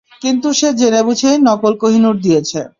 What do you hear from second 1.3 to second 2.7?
নকল কোহিনূর দিয়েছে।